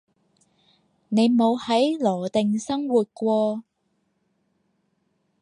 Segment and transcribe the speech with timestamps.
[1.09, 3.63] 你冇喺羅定生活過